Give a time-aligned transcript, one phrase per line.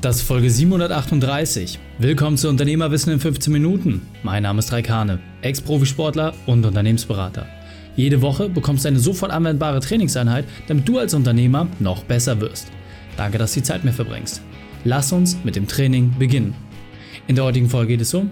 [0.00, 1.76] Das ist Folge 738.
[1.98, 4.02] Willkommen zu Unternehmerwissen in 15 Minuten.
[4.22, 7.48] Mein Name ist Raikane, Ex-Profisportler und Unternehmensberater.
[7.96, 12.68] Jede Woche bekommst du eine sofort anwendbare Trainingseinheit, damit du als Unternehmer noch besser wirst.
[13.16, 14.40] Danke, dass du die Zeit mir verbringst.
[14.84, 16.54] Lass uns mit dem Training beginnen.
[17.26, 18.30] In der heutigen Folge geht es um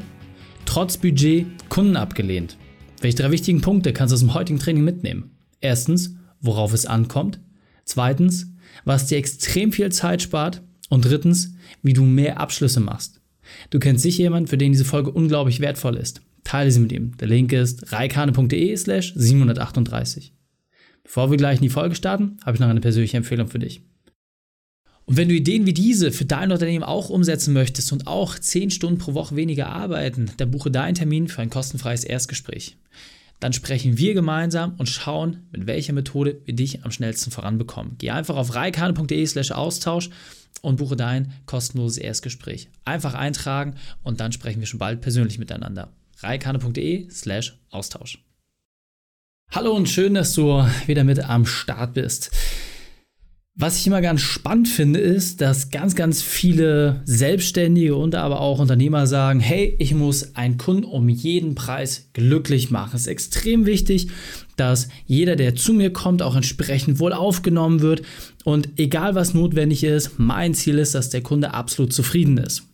[0.67, 2.57] Trotz Budget Kunden abgelehnt.
[3.01, 5.33] Welche drei wichtigen Punkte kannst du aus dem heutigen Training mitnehmen?
[5.61, 7.41] Erstens, worauf es ankommt.
[7.85, 8.53] Zweitens,
[8.85, 10.63] was dir extrem viel Zeit spart.
[10.89, 13.21] Und drittens, wie du mehr Abschlüsse machst.
[13.71, 16.21] Du kennst sicher jemanden, für den diese Folge unglaublich wertvoll ist.
[16.45, 17.17] Teile sie mit ihm.
[17.19, 20.33] Der Link ist reikane.de slash 738.
[21.03, 23.83] Bevor wir gleich in die Folge starten, habe ich noch eine persönliche Empfehlung für dich.
[25.07, 28.71] Und wenn du Ideen wie diese für dein Unternehmen auch umsetzen möchtest und auch 10
[28.71, 32.77] Stunden pro Woche weniger arbeiten, dann buche deinen Termin für ein kostenfreies Erstgespräch.
[33.41, 37.97] Dann sprechen wir gemeinsam und schauen, mit welcher Methode wir dich am schnellsten voranbekommen.
[37.99, 40.11] Geh einfach auf reikane.de slash Austausch
[40.63, 42.69] und buche dein kostenloses Erstgespräch.
[42.85, 45.93] Einfach eintragen und dann sprechen wir schon bald persönlich miteinander.
[46.21, 48.25] reikane.de slash Austausch.
[49.51, 52.31] Hallo und schön, dass du wieder mit am Start bist.
[53.59, 58.59] Was ich immer ganz spannend finde, ist, dass ganz, ganz viele Selbstständige und aber auch
[58.59, 62.91] Unternehmer sagen, hey, ich muss einen Kunden um jeden Preis glücklich machen.
[62.95, 64.09] Es ist extrem wichtig,
[64.57, 68.03] dass jeder, der zu mir kommt, auch entsprechend wohl aufgenommen wird.
[68.45, 72.65] Und egal was notwendig ist, mein Ziel ist, dass der Kunde absolut zufrieden ist.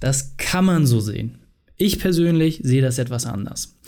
[0.00, 1.38] Das kann man so sehen.
[1.78, 3.78] Ich persönlich sehe das etwas anders.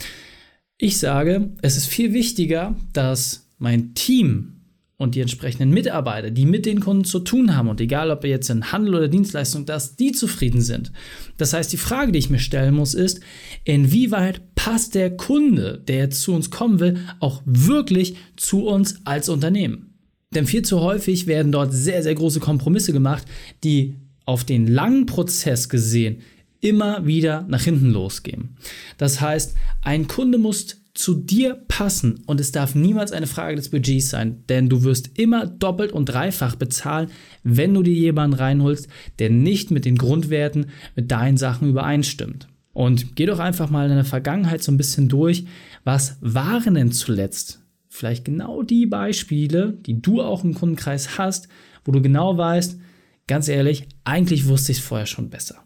[0.79, 4.58] Ich sage, es ist viel wichtiger, dass mein Team
[4.99, 8.49] und die entsprechenden Mitarbeiter, die mit den Kunden zu tun haben und egal ob jetzt
[8.49, 10.91] in Handel oder Dienstleistung, dass die zufrieden sind.
[11.37, 13.21] Das heißt, die Frage, die ich mir stellen muss, ist,
[13.63, 19.29] inwieweit passt der Kunde, der jetzt zu uns kommen will, auch wirklich zu uns als
[19.29, 19.93] Unternehmen?
[20.35, 23.23] Denn viel zu häufig werden dort sehr, sehr große Kompromisse gemacht,
[23.63, 26.21] die auf den langen Prozess gesehen
[26.59, 28.57] immer wieder nach hinten losgehen.
[28.97, 33.69] Das heißt, ein Kunde muss zu dir passen und es darf niemals eine Frage des
[33.69, 37.09] Budgets sein, denn du wirst immer doppelt und dreifach bezahlen,
[37.41, 40.65] wenn du dir jemanden reinholst, der nicht mit den Grundwerten,
[40.97, 42.49] mit deinen Sachen übereinstimmt.
[42.73, 45.45] Und geh doch einfach mal in der Vergangenheit so ein bisschen durch,
[45.85, 51.47] was waren denn zuletzt vielleicht genau die Beispiele, die du auch im Kundenkreis hast,
[51.85, 52.77] wo du genau weißt,
[53.25, 55.63] ganz ehrlich, eigentlich wusste ich es vorher schon besser.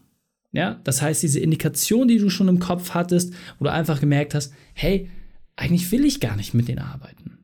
[0.52, 4.36] Ja, das heißt, diese Indikation, die du schon im Kopf hattest, wo du einfach gemerkt
[4.36, 5.10] hast, hey,
[5.56, 7.38] eigentlich will ich gar nicht mit denen arbeiten.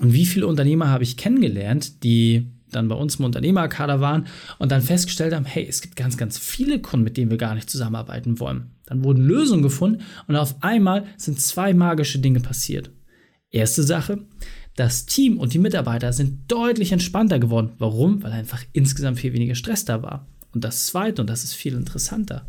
[0.00, 4.26] Und wie viele Unternehmer habe ich kennengelernt, die dann bei uns im Unternehmerkader waren
[4.58, 7.54] und dann festgestellt haben, hey, es gibt ganz, ganz viele Kunden, mit denen wir gar
[7.54, 8.70] nicht zusammenarbeiten wollen.
[8.86, 12.90] Dann wurden Lösungen gefunden und auf einmal sind zwei magische Dinge passiert.
[13.50, 14.24] Erste Sache,
[14.76, 17.72] das Team und die Mitarbeiter sind deutlich entspannter geworden.
[17.78, 18.22] Warum?
[18.22, 20.28] Weil einfach insgesamt viel weniger Stress da war.
[20.52, 22.48] Und das zweite, und das ist viel interessanter,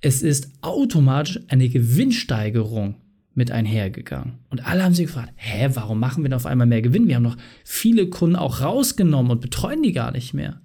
[0.00, 2.96] es ist automatisch eine Gewinnsteigerung
[3.34, 4.38] mit einhergegangen.
[4.50, 7.08] Und alle haben sich gefragt, hä, warum machen wir denn auf einmal mehr Gewinn?
[7.08, 10.60] Wir haben noch viele Kunden auch rausgenommen und betreuen die gar nicht mehr.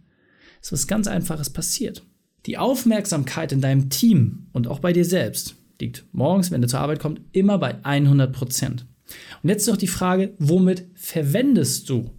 [0.61, 2.05] Es ist was ganz Einfaches passiert.
[2.45, 6.79] Die Aufmerksamkeit in deinem Team und auch bei dir selbst liegt morgens, wenn du zur
[6.79, 8.85] Arbeit kommst, immer bei 100 Prozent.
[9.41, 12.11] Und jetzt noch die Frage, womit verwendest du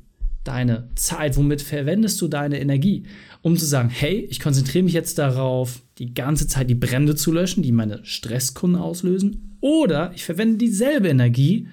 [0.45, 3.05] deine Zeit, womit verwendest du deine Energie,
[3.43, 7.33] um zu sagen, hey, ich konzentriere mich jetzt darauf, die ganze Zeit die Brände zu
[7.33, 11.69] löschen, die meine Stresskunden auslösen, oder ich verwende dieselbe Energie,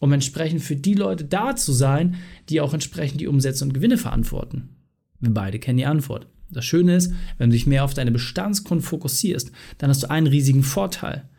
[0.00, 2.16] um entsprechend für die Leute da zu sein,
[2.48, 4.70] die auch entsprechend die Umsätze und Gewinne verantworten.
[5.20, 6.26] Wir beide kennen die Antwort.
[6.50, 10.26] Das Schöne ist, wenn du dich mehr auf deine Bestandskunden fokussierst, dann hast du einen
[10.26, 11.30] riesigen Vorteil.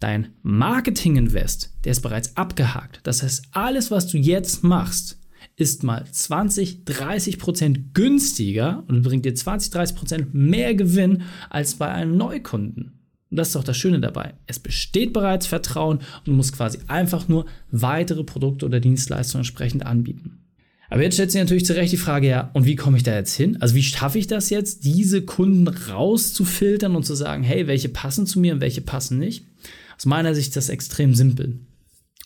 [0.00, 3.00] Dein Marketing-Invest, der ist bereits abgehakt.
[3.04, 5.20] Das heißt, alles, was du jetzt machst,
[5.58, 11.74] ist mal 20, 30 Prozent günstiger und bringt dir 20, 30 Prozent mehr Gewinn als
[11.74, 12.92] bei einem Neukunden.
[13.30, 14.34] Und das ist doch das Schöne dabei.
[14.46, 19.84] Es besteht bereits Vertrauen und du musst quasi einfach nur weitere Produkte oder Dienstleistungen entsprechend
[19.84, 20.44] anbieten.
[20.90, 23.34] Aber jetzt stellt sich natürlich zurecht die Frage, ja, und wie komme ich da jetzt
[23.34, 23.60] hin?
[23.60, 28.26] Also wie schaffe ich das jetzt, diese Kunden rauszufiltern und zu sagen, hey, welche passen
[28.26, 29.44] zu mir und welche passen nicht?
[29.96, 31.58] Aus meiner Sicht ist das extrem simpel.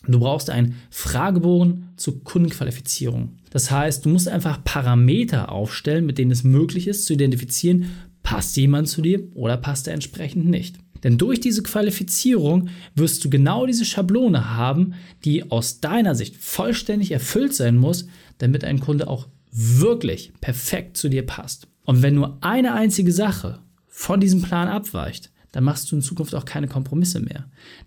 [0.07, 3.37] Du brauchst einen Fragebogen zur Kundenqualifizierung.
[3.49, 7.85] Das heißt, du musst einfach Parameter aufstellen, mit denen es möglich ist zu identifizieren,
[8.21, 10.77] passt jemand zu dir oder passt er entsprechend nicht.
[11.03, 14.93] Denn durch diese Qualifizierung wirst du genau diese Schablone haben,
[15.25, 18.07] die aus deiner Sicht vollständig erfüllt sein muss,
[18.37, 21.67] damit ein Kunde auch wirklich perfekt zu dir passt.
[21.85, 26.35] Und wenn nur eine einzige Sache von diesem Plan abweicht, dann machst du in Zukunft
[26.35, 27.45] auch keine Kompromisse mehr.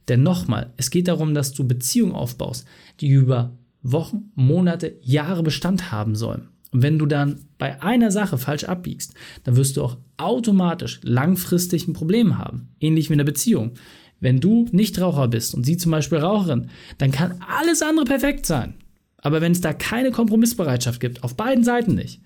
[0.08, 2.64] Denn nochmal, es geht darum, dass du Beziehungen aufbaust,
[3.00, 6.48] die über Wochen, Monate, Jahre Bestand haben sollen.
[6.72, 9.14] Und wenn du dann bei einer Sache falsch abbiegst,
[9.44, 12.68] dann wirst du auch automatisch langfristig ein Problem haben.
[12.80, 13.72] Ähnlich wie in einer Beziehung.
[14.20, 16.68] Wenn du nicht Raucher bist und sie zum Beispiel Raucherin,
[16.98, 18.74] dann kann alles andere perfekt sein.
[19.18, 22.20] Aber wenn es da keine Kompromissbereitschaft gibt, auf beiden Seiten nicht,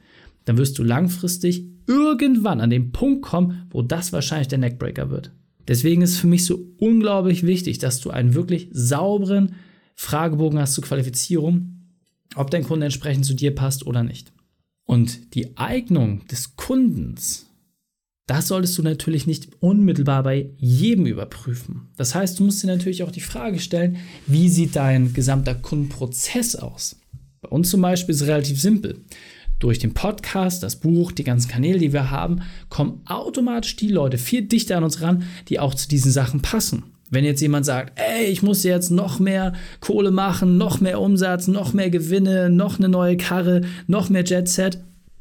[0.45, 5.33] dann wirst du langfristig irgendwann an den Punkt kommen, wo das wahrscheinlich der Neckbreaker wird.
[5.67, 9.57] Deswegen ist es für mich so unglaublich wichtig, dass du einen wirklich sauberen
[9.97, 11.81] Fragebogen hast zur Qualifizierung,
[12.37, 14.33] ob dein Kunde entsprechend zu dir passt oder nicht.
[14.85, 17.47] Und die Eignung des Kundens,
[18.27, 21.89] das solltest du natürlich nicht unmittelbar bei jedem überprüfen.
[21.97, 23.97] Das heißt, du musst dir natürlich auch die Frage stellen,
[24.29, 27.01] wie sieht dein gesamter Kundenprozess aus?
[27.41, 29.01] Bei uns zum Beispiel ist es relativ simpel.
[29.61, 32.41] Durch den Podcast, das Buch, die ganzen Kanäle, die wir haben,
[32.71, 36.85] kommen automatisch die Leute viel dichter an uns ran, die auch zu diesen Sachen passen.
[37.11, 41.47] Wenn jetzt jemand sagt, ey, ich muss jetzt noch mehr Kohle machen, noch mehr Umsatz,
[41.47, 44.79] noch mehr Gewinne, noch eine neue Karre, noch mehr Jetset,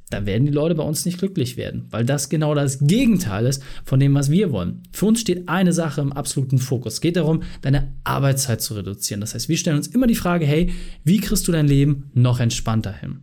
[0.10, 3.62] dann werden die Leute bei uns nicht glücklich werden, weil das genau das Gegenteil ist
[3.84, 4.84] von dem, was wir wollen.
[4.92, 6.94] Für uns steht eine Sache im absoluten Fokus.
[6.94, 9.22] Es geht darum, deine Arbeitszeit zu reduzieren.
[9.22, 10.72] Das heißt, wir stellen uns immer die Frage, hey,
[11.04, 13.20] wie kriegst du dein Leben noch entspannter hin?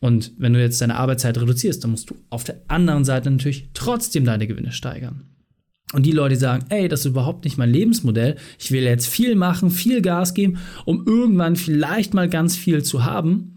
[0.00, 3.70] Und wenn du jetzt deine Arbeitszeit reduzierst, dann musst du auf der anderen Seite natürlich
[3.74, 5.24] trotzdem deine Gewinne steigern.
[5.92, 8.36] Und die Leute sagen, ey, das ist überhaupt nicht mein Lebensmodell.
[8.58, 13.04] Ich will jetzt viel machen, viel Gas geben, um irgendwann vielleicht mal ganz viel zu
[13.04, 13.56] haben.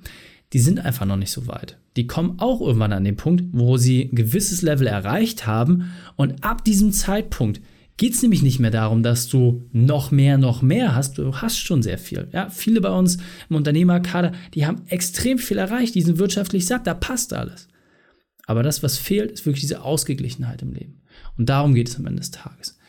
[0.53, 1.77] Die sind einfach noch nicht so weit.
[1.97, 5.91] Die kommen auch irgendwann an den Punkt, wo sie ein gewisses Level erreicht haben.
[6.15, 7.61] Und ab diesem Zeitpunkt
[7.99, 11.17] geht es nämlich nicht mehr darum, dass du noch mehr, noch mehr hast.
[11.17, 12.29] Du hast schon sehr viel.
[12.31, 13.17] Ja, viele bei uns
[13.49, 17.67] im Unternehmerkader, die haben extrem viel erreicht, die sind wirtschaftlich satt, da passt alles.
[18.45, 21.01] Aber das, was fehlt, ist wirklich diese Ausgeglichenheit im Leben.
[21.37, 22.79] Und darum geht es am Ende des Tages.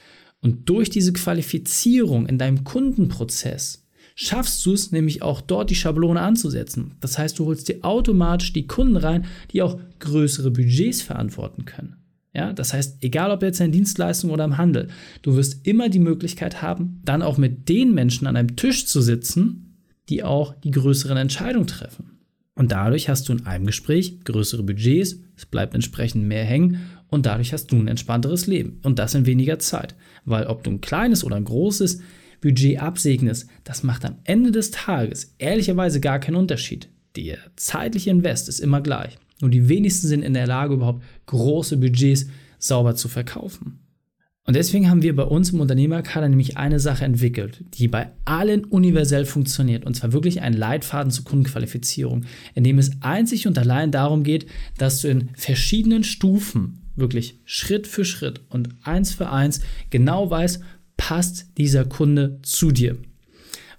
[0.43, 3.85] Und durch diese Qualifizierung in deinem Kundenprozess
[4.15, 6.95] schaffst du es nämlich auch dort die Schablone anzusetzen.
[7.01, 12.00] Das heißt, du holst dir automatisch die Kunden rein, die auch größere Budgets verantworten können.
[12.33, 14.89] Ja, das heißt, egal ob jetzt in Dienstleistung oder im Handel,
[15.23, 19.01] du wirst immer die Möglichkeit haben, dann auch mit den Menschen an einem Tisch zu
[19.01, 19.77] sitzen,
[20.09, 22.19] die auch die größeren Entscheidungen treffen.
[22.55, 27.27] Und dadurch hast du in einem Gespräch größere Budgets, es bleibt entsprechend mehr hängen und
[27.27, 29.95] dadurch hast du ein entspannteres Leben und das in weniger Zeit.
[30.25, 32.01] Weil ob du ein kleines oder ein großes
[32.41, 36.89] Budget absegnest, das macht am Ende des Tages ehrlicherweise gar keinen Unterschied.
[37.17, 39.19] Der zeitliche Invest ist immer gleich.
[39.41, 42.27] Nur die wenigsten sind in der Lage, überhaupt große Budgets
[42.59, 43.81] sauber zu verkaufen.
[44.47, 48.65] Und deswegen haben wir bei uns im Unternehmerkader nämlich eine Sache entwickelt, die bei allen
[48.65, 53.93] universell funktioniert, und zwar wirklich ein Leitfaden zur Kundenqualifizierung, in dem es einzig und allein
[53.93, 54.47] darum geht,
[54.79, 59.61] dass du in verschiedenen Stufen wirklich Schritt für Schritt und eins für eins
[59.91, 60.61] genau weißt,
[60.97, 62.97] passt dieser Kunde zu dir.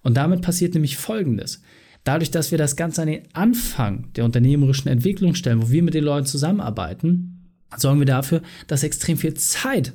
[0.04, 1.62] Und damit passiert nämlich Folgendes.
[2.04, 5.94] Dadurch, dass wir das Ganze an den Anfang der unternehmerischen Entwicklung stellen, wo wir mit
[5.94, 9.94] den Leuten zusammenarbeiten, sorgen wir dafür, dass extrem viel Zeit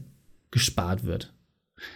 [0.50, 1.32] gespart wird.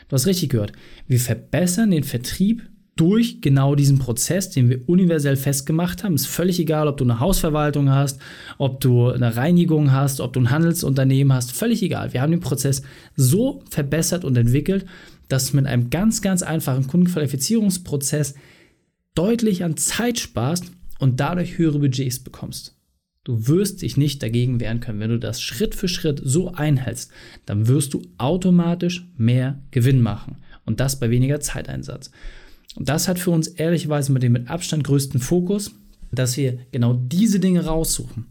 [0.08, 0.72] Du hast richtig gehört.
[1.06, 6.16] Wir verbessern den Vertrieb durch genau diesen Prozess, den wir universell festgemacht haben.
[6.16, 8.20] Ist völlig egal, ob du eine Hausverwaltung hast,
[8.58, 12.12] ob du eine Reinigung hast, ob du ein Handelsunternehmen hast, völlig egal.
[12.12, 12.82] Wir haben den Prozess
[13.16, 14.84] so verbessert und entwickelt,
[15.28, 18.34] dass mit einem ganz, ganz einfachen Kundenqualifizierungsprozess
[19.14, 22.76] deutlich an Zeit sparst und dadurch höhere Budgets bekommst.
[23.24, 25.00] Du wirst dich nicht dagegen wehren können.
[25.00, 27.10] Wenn du das Schritt für Schritt so einhältst,
[27.44, 30.38] dann wirst du automatisch mehr Gewinn machen.
[30.64, 32.10] Und das bei weniger Zeiteinsatz.
[32.76, 35.72] Und das hat für uns ehrlicherweise mit dem mit Abstand größten Fokus,
[36.12, 38.26] dass wir genau diese Dinge raussuchen.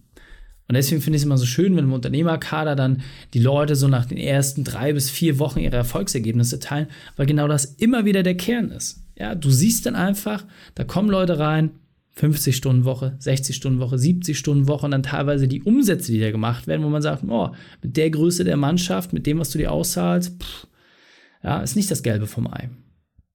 [0.68, 3.01] Und deswegen finde ich es immer so schön, wenn im Unternehmerkader dann
[3.34, 7.48] die Leute so nach den ersten drei bis vier Wochen ihre Erfolgsergebnisse teilen, weil genau
[7.48, 9.01] das immer wieder der Kern ist.
[9.20, 10.46] Ja, du siehst dann einfach,
[10.76, 11.72] da kommen Leute rein,
[12.14, 16.20] 50 Stunden Woche, 60 Stunden Woche, 70 Stunden Woche und dann teilweise die Umsätze, die
[16.20, 19.52] da gemacht werden, wo man sagt, oh, mit der Größe der Mannschaft, mit dem, was
[19.52, 20.68] du dir auszahlst, pff,
[21.44, 22.70] ja, ist nicht das Gelbe vom Ei.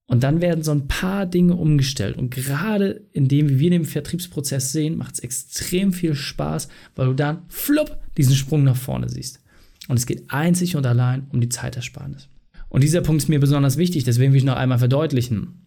[0.07, 2.15] Und dann werden so ein paar Dinge umgestellt.
[2.15, 7.07] Und gerade in dem, wie wir den Vertriebsprozess sehen, macht es extrem viel Spaß, weil
[7.07, 9.39] du dann flupp diesen Sprung nach vorne siehst.
[9.87, 12.29] Und es geht einzig und allein um die Zeitersparnis.
[12.69, 15.64] Und dieser Punkt ist mir besonders wichtig, deswegen will ich noch einmal verdeutlichen.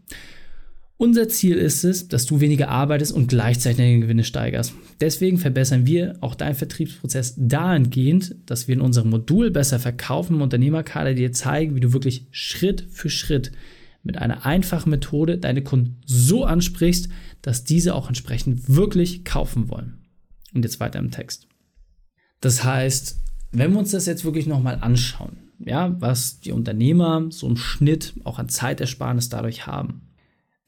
[1.01, 4.75] Unser Ziel ist es, dass du weniger arbeitest und gleichzeitig deine Gewinne steigerst.
[5.01, 10.43] Deswegen verbessern wir auch deinen Vertriebsprozess dahingehend, dass wir in unserem Modul besser verkaufen im
[10.43, 13.53] Unternehmerkader dir zeigen, wie du wirklich Schritt für Schritt
[14.03, 17.09] mit einer einfachen Methode deine Kunden so ansprichst,
[17.43, 19.99] dass diese auch entsprechend wirklich kaufen wollen.
[20.53, 21.47] Und jetzt weiter im Text.
[22.41, 23.21] Das heißt,
[23.53, 28.15] wenn wir uns das jetzt wirklich nochmal anschauen, ja, was die Unternehmer so im Schnitt
[28.25, 30.08] auch an Zeitersparnis dadurch haben,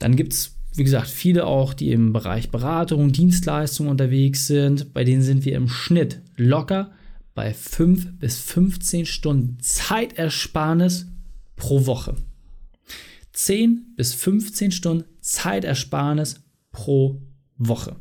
[0.00, 5.04] dann gibt es wie gesagt, viele auch, die im Bereich Beratung, Dienstleistung unterwegs sind, bei
[5.04, 6.92] denen sind wir im Schnitt locker
[7.34, 11.06] bei 5 bis 15 Stunden Zeitersparnis
[11.56, 12.16] pro Woche.
[13.32, 16.42] 10 bis 15 Stunden Zeitersparnis
[16.72, 17.20] pro
[17.56, 17.96] Woche.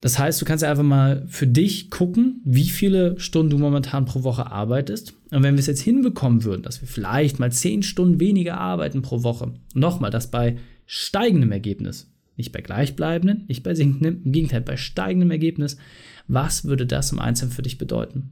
[0.00, 4.06] Das heißt, du kannst ja einfach mal für dich gucken, wie viele Stunden du momentan
[4.06, 5.14] pro Woche arbeitest.
[5.30, 9.02] Und wenn wir es jetzt hinbekommen würden, dass wir vielleicht mal 10 Stunden weniger arbeiten
[9.02, 10.56] pro Woche, nochmal, das bei
[10.92, 15.76] steigendem Ergebnis, nicht bei gleichbleibenden, nicht bei sinkendem, im Gegenteil, bei steigendem Ergebnis,
[16.26, 18.30] was würde das im Einzelnen für dich bedeuten?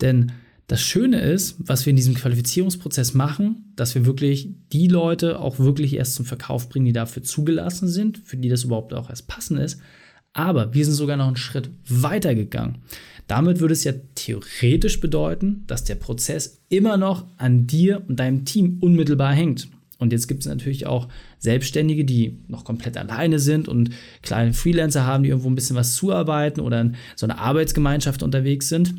[0.00, 0.30] Denn
[0.68, 5.58] das Schöne ist, was wir in diesem Qualifizierungsprozess machen, dass wir wirklich die Leute auch
[5.58, 9.26] wirklich erst zum Verkauf bringen, die dafür zugelassen sind, für die das überhaupt auch erst
[9.26, 9.80] passend ist.
[10.32, 12.82] Aber wir sind sogar noch einen Schritt weiter gegangen.
[13.26, 18.44] Damit würde es ja theoretisch bedeuten, dass der Prozess immer noch an dir und deinem
[18.44, 19.68] Team unmittelbar hängt.
[19.98, 23.90] Und jetzt gibt es natürlich auch Selbstständige, die noch komplett alleine sind und
[24.22, 28.68] kleine Freelancer haben, die irgendwo ein bisschen was zuarbeiten oder in so einer Arbeitsgemeinschaft unterwegs
[28.68, 28.94] sind.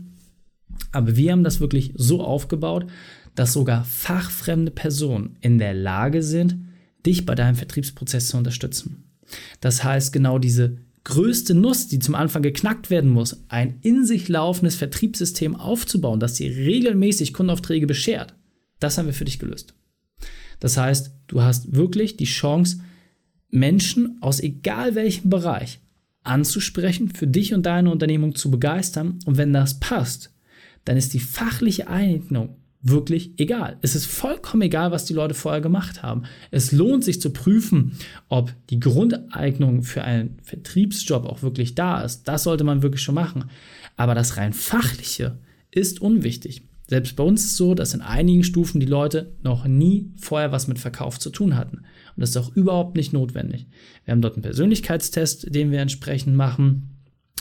[0.91, 2.87] Aber wir haben das wirklich so aufgebaut,
[3.35, 6.57] dass sogar fachfremde Personen in der Lage sind,
[7.05, 9.03] dich bei deinem Vertriebsprozess zu unterstützen.
[9.61, 14.27] Das heißt, genau diese größte Nuss, die zum Anfang geknackt werden muss, ein in sich
[14.27, 18.33] laufendes Vertriebssystem aufzubauen, das dir regelmäßig Kundenaufträge beschert,
[18.79, 19.73] das haben wir für dich gelöst.
[20.59, 22.79] Das heißt, du hast wirklich die Chance,
[23.49, 25.79] Menschen aus egal welchem Bereich
[26.23, 29.19] anzusprechen, für dich und deine Unternehmung zu begeistern.
[29.25, 30.33] Und wenn das passt,
[30.85, 33.77] dann ist die fachliche Eignung wirklich egal.
[33.81, 36.23] Es ist vollkommen egal, was die Leute vorher gemacht haben.
[36.51, 37.93] Es lohnt sich zu prüfen,
[38.29, 42.27] ob die Grundeignung für einen Vertriebsjob auch wirklich da ist.
[42.27, 43.45] Das sollte man wirklich schon machen.
[43.95, 45.39] Aber das rein fachliche
[45.71, 46.66] ist unwichtig.
[46.87, 50.51] Selbst bei uns ist es so, dass in einigen Stufen die Leute noch nie vorher
[50.51, 51.77] was mit Verkauf zu tun hatten.
[51.77, 53.67] Und das ist auch überhaupt nicht notwendig.
[54.05, 56.93] Wir haben dort einen Persönlichkeitstest, den wir entsprechend machen.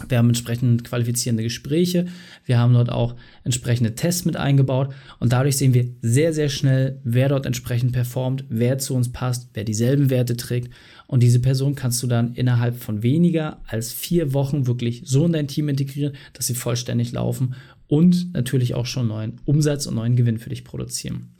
[0.09, 2.07] Wir haben entsprechend qualifizierende Gespräche.
[2.45, 4.93] Wir haben dort auch entsprechende Tests mit eingebaut.
[5.21, 9.51] Und dadurch sehen wir sehr, sehr schnell, wer dort entsprechend performt, wer zu uns passt,
[9.55, 10.71] wer dieselben Werte trägt.
[11.07, 15.33] Und diese Person kannst du dann innerhalb von weniger als vier Wochen wirklich so in
[15.33, 17.55] dein Team integrieren, dass sie vollständig laufen
[17.89, 21.31] und natürlich auch schon neuen Umsatz und neuen Gewinn für dich produzieren.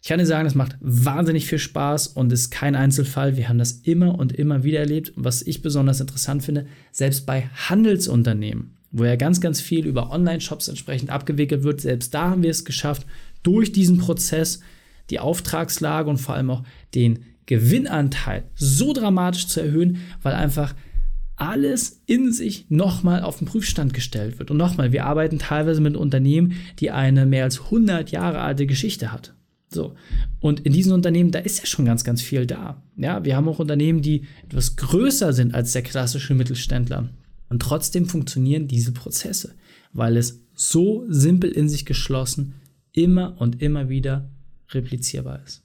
[0.00, 3.36] Ich kann dir sagen, es macht wahnsinnig viel Spaß und ist kein Einzelfall.
[3.36, 5.16] Wir haben das immer und immer wieder erlebt.
[5.16, 10.10] Und was ich besonders interessant finde, selbst bei Handelsunternehmen, wo ja ganz, ganz viel über
[10.10, 13.06] Online-Shops entsprechend abgewickelt wird, selbst da haben wir es geschafft,
[13.42, 14.60] durch diesen Prozess
[15.10, 16.62] die Auftragslage und vor allem auch
[16.94, 20.74] den Gewinnanteil so dramatisch zu erhöhen, weil einfach
[21.38, 24.50] alles in sich nochmal auf den Prüfstand gestellt wird.
[24.50, 29.12] Und nochmal, wir arbeiten teilweise mit Unternehmen, die eine mehr als 100 Jahre alte Geschichte
[29.12, 29.34] hat.
[29.68, 29.94] So.
[30.40, 32.82] Und in diesen Unternehmen, da ist ja schon ganz, ganz viel da.
[32.96, 37.08] Ja, wir haben auch Unternehmen, die etwas größer sind als der klassische Mittelständler.
[37.48, 39.54] Und trotzdem funktionieren diese Prozesse,
[39.92, 42.54] weil es so simpel in sich geschlossen
[42.92, 44.28] immer und immer wieder
[44.70, 45.62] replizierbar ist.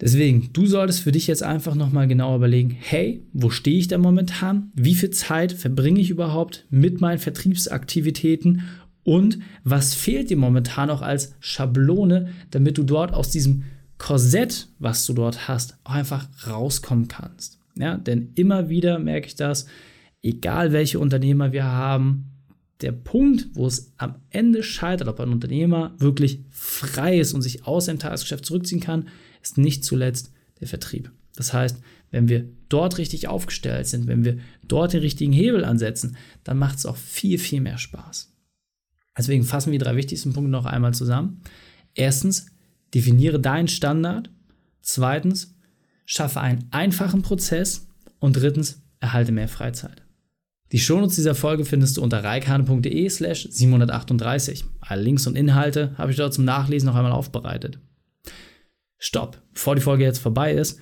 [0.00, 3.96] Deswegen, du solltest für dich jetzt einfach nochmal genau überlegen, hey, wo stehe ich da
[3.96, 4.70] momentan?
[4.74, 8.62] Wie viel Zeit verbringe ich überhaupt mit meinen Vertriebsaktivitäten
[9.04, 13.64] und was fehlt dir momentan auch als Schablone, damit du dort aus diesem
[13.98, 17.58] Korsett, was du dort hast, auch einfach rauskommen kannst.
[17.78, 19.66] Ja, denn immer wieder merke ich das,
[20.22, 22.32] egal welche Unternehmer wir haben,
[22.82, 27.66] der Punkt, wo es am Ende scheitert, ob ein Unternehmer wirklich frei ist und sich
[27.66, 29.08] aus dem Tagesgeschäft zurückziehen kann,
[29.46, 31.12] ist nicht zuletzt der Vertrieb.
[31.36, 31.78] Das heißt,
[32.10, 36.78] wenn wir dort richtig aufgestellt sind, wenn wir dort den richtigen Hebel ansetzen, dann macht
[36.78, 38.32] es auch viel, viel mehr Spaß.
[39.16, 41.42] Deswegen fassen wir die drei wichtigsten Punkte noch einmal zusammen.
[41.94, 42.46] Erstens,
[42.92, 44.30] definiere deinen Standard.
[44.82, 45.54] Zweitens,
[46.04, 47.86] schaffe einen einfachen Prozess.
[48.18, 50.02] Und drittens, erhalte mehr Freizeit.
[50.72, 54.64] Die Shownotes dieser Folge findest du unter reikane.de slash 738.
[54.80, 57.78] Alle Links und Inhalte habe ich dort zum Nachlesen noch einmal aufbereitet.
[58.98, 60.78] Stopp, bevor die Folge jetzt vorbei ist,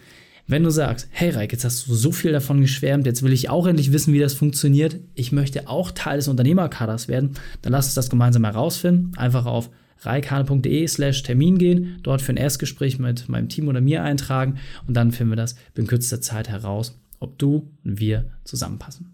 [0.46, 3.48] wenn du sagst, hey Reik, jetzt hast du so viel davon geschwärmt, jetzt will ich
[3.48, 7.30] auch endlich wissen, wie das funktioniert, ich möchte auch Teil des Unternehmerkaders werden,
[7.62, 9.12] dann lass uns das gemeinsam herausfinden.
[9.16, 14.02] Einfach auf reikane.de slash Termin gehen, dort für ein Erstgespräch mit meinem Team oder mir
[14.02, 19.13] eintragen und dann finden wir das in kürzester Zeit heraus, ob du und wir zusammenpassen.